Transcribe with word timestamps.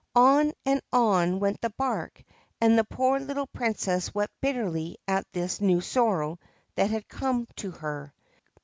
On 0.15 0.51
and 0.65 0.81
on 0.91 1.39
went 1.39 1.61
the 1.61 1.69
barque 1.69 2.23
and 2.59 2.75
the 2.75 2.83
poor 2.83 3.19
little 3.19 3.45
Princess 3.45 4.11
wept 4.15 4.33
bitterly 4.41 4.97
at 5.07 5.31
this 5.31 5.61
new 5.61 5.79
sorrow 5.79 6.39
that 6.73 6.89
had 6.89 7.07
come 7.07 7.45
to 7.57 7.69
her. 7.69 8.11